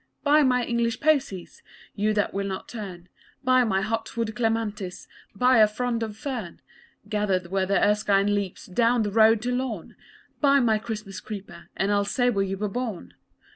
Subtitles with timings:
[0.23, 1.61] Buy my English posies!
[1.93, 3.07] You that will not turn
[3.43, 5.07] Buy my hot wood clematis.
[5.35, 6.59] Buy a frond o' fern
[7.07, 9.95] Gathered where the Erskine leaps Down the road to Lorne
[10.39, 13.13] Buy my Christmas creeper And I'll say where you were born!